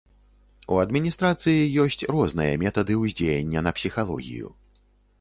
У 0.75 0.79
адміністрацыі 0.83 1.69
ёсць 1.85 2.07
розныя 2.17 2.57
метады 2.65 2.93
ўздзеяння 3.05 3.67
на 3.71 3.79
псіхалогію. 3.81 4.47